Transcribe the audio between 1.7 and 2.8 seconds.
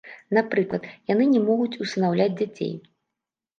усынаўляць дзяцей.